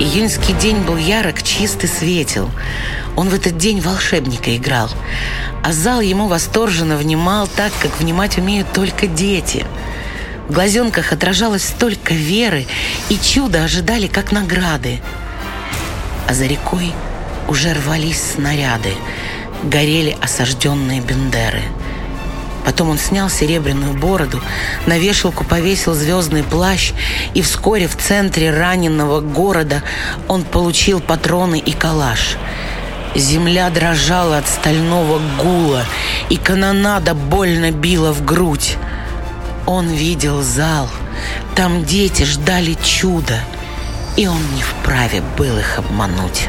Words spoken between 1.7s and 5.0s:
и светел. Он в этот день волшебника играл.